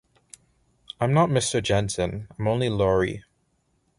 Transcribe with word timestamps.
I'm 0.99 1.13
not 1.13 1.29
Mr. 1.29 1.61
Jensen, 1.61 2.27
I'm 2.39 2.47
only 2.47 2.69
Laurie. 2.69 3.23